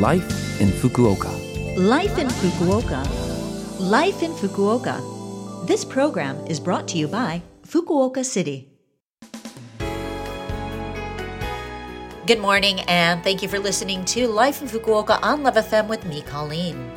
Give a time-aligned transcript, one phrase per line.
[0.00, 1.28] Life in Fukuoka.
[1.76, 3.04] Life in Fukuoka.
[3.78, 4.96] Life in Fukuoka.
[5.66, 8.70] This program is brought to you by Fukuoka City.
[12.26, 16.06] Good morning, and thank you for listening to Life in Fukuoka on Love FM with
[16.06, 16.90] me, Colleen.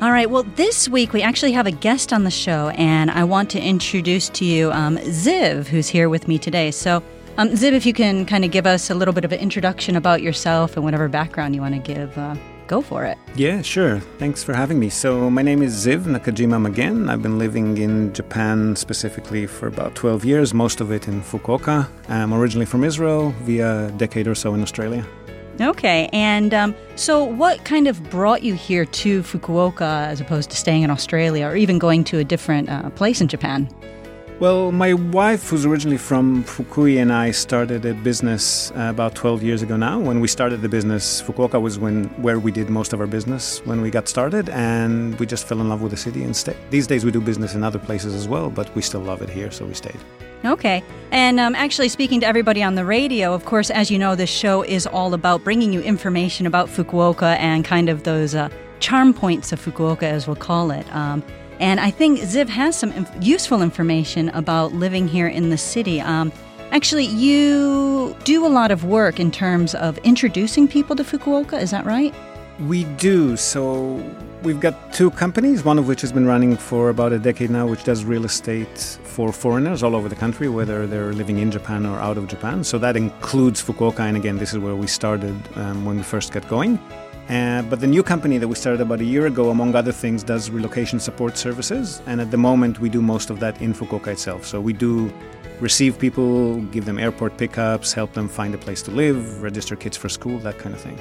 [0.00, 3.24] All right, well, this week we actually have a guest on the show, and I
[3.24, 6.70] want to introduce to you um, Ziv, who's here with me today.
[6.70, 7.02] So,
[7.36, 9.96] um, Ziv, if you can kind of give us a little bit of an introduction
[9.96, 13.18] about yourself and whatever background you want to give, uh, go for it.
[13.34, 14.00] Yeah, sure.
[14.18, 14.88] Thanks for having me.
[14.88, 17.08] So, my name is Ziv Nakajima Magen.
[17.10, 21.88] I've been living in Japan specifically for about 12 years, most of it in Fukuoka.
[22.08, 25.04] I'm originally from Israel, via a decade or so in Australia.
[25.60, 30.56] Okay, and um, so what kind of brought you here to Fukuoka as opposed to
[30.56, 33.68] staying in Australia or even going to a different uh, place in Japan?
[34.40, 39.44] Well, my wife, who's originally from Fukui, and I started a business uh, about 12
[39.44, 40.00] years ago now.
[40.00, 43.60] When we started the business, Fukuoka was when where we did most of our business
[43.64, 46.56] when we got started, and we just fell in love with the city and stayed.
[46.70, 49.30] These days, we do business in other places as well, but we still love it
[49.30, 50.00] here, so we stayed.
[50.44, 50.82] Okay.
[51.12, 54.30] And um, actually, speaking to everybody on the radio, of course, as you know, this
[54.30, 58.48] show is all about bringing you information about Fukuoka and kind of those uh,
[58.80, 60.92] charm points of Fukuoka, as we'll call it.
[60.92, 61.22] Um,
[61.60, 66.00] and I think Ziv has some inf- useful information about living here in the city.
[66.00, 66.32] Um,
[66.70, 71.70] actually, you do a lot of work in terms of introducing people to Fukuoka, is
[71.70, 72.14] that right?
[72.60, 73.36] We do.
[73.36, 74.00] So
[74.42, 77.66] we've got two companies, one of which has been running for about a decade now,
[77.66, 81.86] which does real estate for foreigners all over the country, whether they're living in Japan
[81.86, 82.62] or out of Japan.
[82.62, 84.00] So that includes Fukuoka.
[84.00, 86.78] And again, this is where we started um, when we first got going.
[87.28, 90.22] Uh, but the new company that we started about a year ago, among other things,
[90.22, 92.02] does relocation support services.
[92.06, 94.44] And at the moment, we do most of that in Fukuoka itself.
[94.44, 95.12] So we do
[95.60, 99.96] receive people, give them airport pickups, help them find a place to live, register kids
[99.96, 100.98] for school, that kind of thing.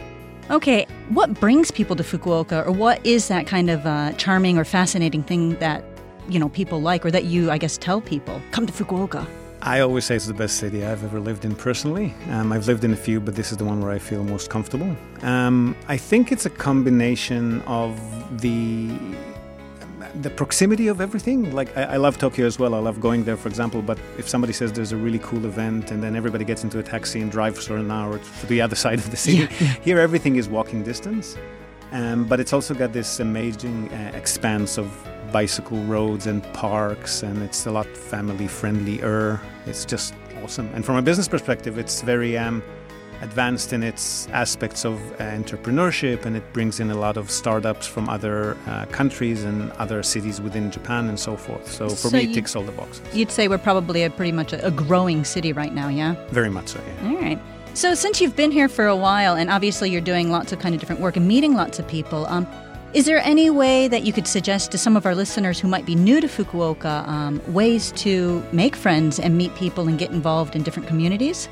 [0.50, 4.66] Okay, what brings people to Fukuoka, or what is that kind of uh, charming or
[4.66, 5.84] fascinating thing that
[6.30, 9.26] you know people like, or that you, I guess, tell people come to Fukuoka?
[9.66, 12.14] I always say it's the best city I've ever lived in personally.
[12.30, 14.50] Um, I've lived in a few, but this is the one where I feel most
[14.50, 14.94] comfortable.
[15.22, 17.98] Um, I think it's a combination of
[18.42, 18.92] the
[20.22, 21.54] the proximity of everything.
[21.54, 22.76] Like I, I, love Tokyo as well.
[22.76, 23.82] I love going there, for example.
[23.82, 26.84] But if somebody says there's a really cool event, and then everybody gets into a
[26.84, 29.68] taxi and drives for an hour to the other side of the city, Yeah, yeah.
[29.82, 31.38] here everything is walking distance.
[31.94, 34.92] Um, but it's also got this amazing uh, expanse of
[35.34, 39.42] bicycle roads and parks, and it's a lot family friendlier.
[39.66, 40.70] It's just awesome.
[40.76, 42.64] And from a business perspective, it's very um,
[43.22, 47.88] advanced in its aspects of uh, entrepreneurship, and it brings in a lot of startups
[47.88, 51.66] from other uh, countries and other cities within Japan and so forth.
[51.72, 53.02] So for So me, it ticks all the boxes.
[53.14, 56.16] You'd say we're probably a pretty much a, a growing city right now, yeah?
[56.30, 56.80] Very much so.
[56.80, 57.10] Yeah.
[57.10, 57.40] All right.
[57.74, 60.76] So since you've been here for a while, and obviously you're doing lots of kind
[60.76, 62.46] of different work and meeting lots of people, um,
[62.94, 65.84] is there any way that you could suggest to some of our listeners who might
[65.84, 70.56] be new to Fukuoka um, ways to make friends and meet people and get involved
[70.56, 71.50] in different communities?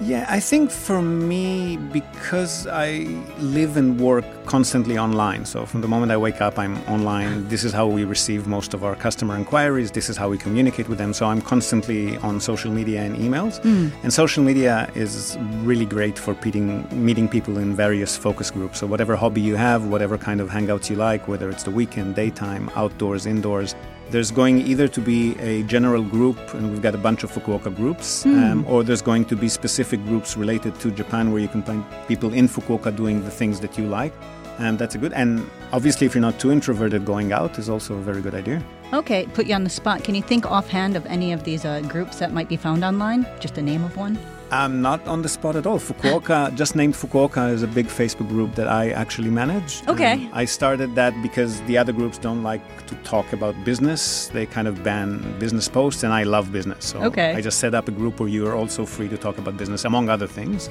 [0.00, 3.06] Yeah, I think for me, because I
[3.40, 7.48] live and work constantly online, so from the moment I wake up, I'm online.
[7.48, 9.90] This is how we receive most of our customer inquiries.
[9.90, 11.12] This is how we communicate with them.
[11.12, 13.60] So I'm constantly on social media and emails.
[13.62, 13.88] Hmm.
[14.04, 18.78] And social media is really great for meeting, meeting people in various focus groups.
[18.78, 22.14] So whatever hobby you have, whatever kind of hangouts you like, whether it's the weekend,
[22.14, 23.74] daytime, outdoors, indoors,
[24.10, 27.74] there's going either to be a general group, and we've got a bunch of Fukuoka
[27.74, 31.62] groups, um, or there's going to be specific groups related to Japan where you can
[31.62, 34.12] find people in Fukuoka doing the things that you like.
[34.58, 35.12] And that's a good.
[35.12, 38.60] And obviously, if you're not too introverted, going out is also a very good idea.
[38.92, 40.02] Okay, put you on the spot.
[40.02, 43.24] Can you think offhand of any of these uh, groups that might be found online?
[43.38, 44.18] Just the name of one?
[44.50, 45.78] I'm not on the spot at all.
[45.78, 49.82] Fukuoka, just named Fukuoka, is a big Facebook group that I actually manage.
[49.88, 50.12] Okay.
[50.12, 54.28] Um, I started that because the other groups don't like to talk about business.
[54.28, 56.86] They kind of ban business posts, and I love business.
[56.86, 57.34] So Okay.
[57.34, 59.84] I just set up a group where you are also free to talk about business,
[59.84, 60.70] among other things.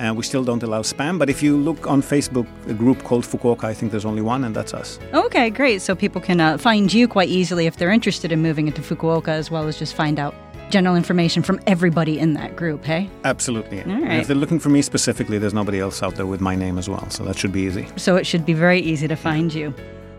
[0.00, 3.24] And we still don't allow spam, but if you look on Facebook, a group called
[3.24, 5.00] Fukuoka, I think there's only one, and that's us.
[5.12, 5.82] Okay, great.
[5.82, 9.30] So people can uh, find you quite easily if they're interested in moving into Fukuoka,
[9.30, 10.36] as well as just find out
[10.70, 13.08] general information from everybody in that group, hey?
[13.24, 13.82] Absolutely.
[13.82, 16.54] All And if they're looking for me specifically, there's nobody else out there with my
[16.54, 17.86] name as well, so that should be easy.
[17.96, 19.74] So it should be very easy to find you.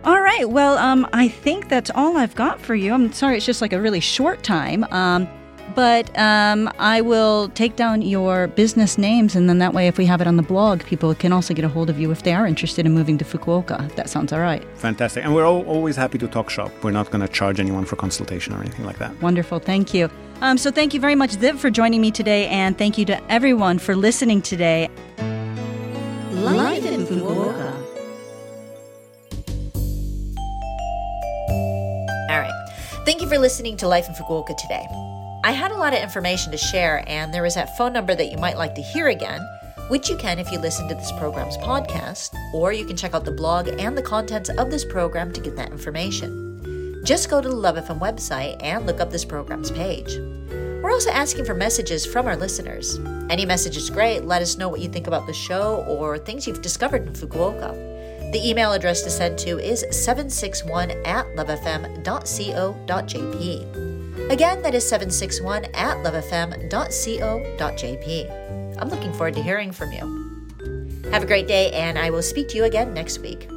[0.05, 0.49] All right.
[0.49, 2.93] Well, um, I think that's all I've got for you.
[2.93, 4.85] I'm sorry, it's just like a really short time.
[4.91, 5.27] Um,
[5.75, 10.05] but um, I will take down your business names, and then that way, if we
[10.05, 12.33] have it on the blog, people can also get a hold of you if they
[12.33, 13.85] are interested in moving to Fukuoka.
[13.85, 14.65] If that sounds all right.
[14.77, 15.23] Fantastic.
[15.23, 16.71] And we're al always happy to talk shop.
[16.83, 19.19] We're not going to charge anyone for consultation or anything like that.
[19.21, 19.59] Wonderful.
[19.59, 20.09] Thank you.
[20.41, 23.31] Um, so, thank you very much, Ziv, for joining me today, and thank you to
[23.31, 24.89] everyone for listening today.
[26.31, 27.75] Life in Fukuoka.
[32.29, 32.69] All right.
[33.05, 34.85] Thank you for listening to Life in Fukuoka today.
[35.43, 38.31] I had a lot of information to share, and there is that phone number that
[38.31, 39.41] you might like to hear again,
[39.89, 43.25] which you can if you listen to this program's podcast, or you can check out
[43.25, 46.48] the blog and the contents of this program to get that information.
[47.03, 50.17] Just go to the Love FM website and look up this program's page.
[50.81, 52.99] We're also asking for messages from our listeners.
[53.29, 54.25] Any message is great.
[54.25, 57.71] Let us know what you think about the show or things you've discovered in Fukuoka.
[58.31, 61.99] The email address to send to is 761 at lovefm.co.jp.
[64.29, 66.79] Again, that is 761 at lovefm.co.jp.
[68.79, 70.29] I'm looking forward to hearing from you.
[71.11, 73.49] Have a great day, and I will speak to you again next week.